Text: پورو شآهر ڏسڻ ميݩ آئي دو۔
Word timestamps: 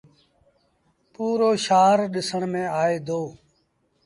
پورو 1.13 1.49
شآهر 1.65 1.99
ڏسڻ 2.13 2.41
ميݩ 2.51 2.73
آئي 2.81 2.97
دو۔ 3.07 3.21